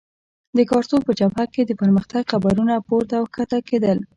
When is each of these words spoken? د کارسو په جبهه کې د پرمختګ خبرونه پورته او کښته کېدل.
د 0.57 0.59
کارسو 0.69 0.97
په 1.05 1.11
جبهه 1.19 1.45
کې 1.53 1.61
د 1.65 1.71
پرمختګ 1.81 2.21
خبرونه 2.33 2.73
پورته 2.87 3.13
او 3.19 3.25
کښته 3.35 3.59
کېدل. 3.69 3.97